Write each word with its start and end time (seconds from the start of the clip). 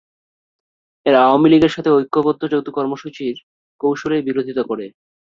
এরা 1.05 1.19
আওয়ামী 1.23 1.47
লীগের 1.49 1.71
সাথে 1.71 1.89
ঐক্যবদ্ধ 1.91 2.41
যৌথ 2.51 2.67
কর্মসূচির 2.69 3.35
কৌশলের 3.81 4.21
বিরোধিতা 4.27 4.63
করে। 4.63 4.85